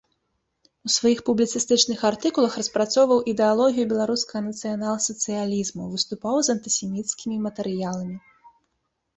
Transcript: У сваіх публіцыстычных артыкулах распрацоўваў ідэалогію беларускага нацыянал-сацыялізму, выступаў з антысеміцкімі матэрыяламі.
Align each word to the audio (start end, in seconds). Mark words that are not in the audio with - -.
У 0.87 0.89
сваіх 0.93 1.19
публіцыстычных 1.27 1.99
артыкулах 2.11 2.55
распрацоўваў 2.61 3.19
ідэалогію 3.33 3.85
беларускага 3.93 4.39
нацыянал-сацыялізму, 4.47 5.83
выступаў 5.93 6.35
з 6.49 6.57
антысеміцкімі 6.57 7.35
матэрыяламі. 7.47 8.17